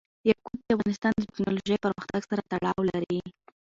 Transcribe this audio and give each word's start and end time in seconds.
یاقوت 0.29 0.59
د 0.65 0.69
افغانستان 0.77 1.13
د 1.15 1.21
تکنالوژۍ 1.29 1.75
پرمختګ 1.85 2.21
سره 2.29 2.41
تړاو 2.51 2.79
لري. 2.91 3.19